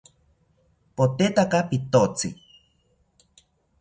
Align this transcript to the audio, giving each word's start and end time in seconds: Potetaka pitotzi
Potetaka 0.95 1.59
pitotzi 1.69 2.29